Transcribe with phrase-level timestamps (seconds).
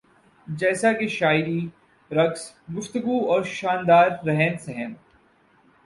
[0.47, 1.59] جیسا کہ شاعری
[2.11, 4.93] رقص گفتگو اور شاندار رہن سہن